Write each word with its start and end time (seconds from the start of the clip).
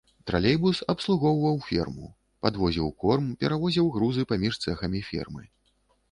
Тралейбус 0.29 0.77
абслугоўваў 0.93 1.59
ферму, 1.65 2.07
падвозіў 2.45 2.87
корм, 3.03 3.27
перавозіў 3.43 3.91
грузы 3.97 4.25
паміж 4.31 4.53
цэхамі 4.65 5.03
фермы. 5.11 5.43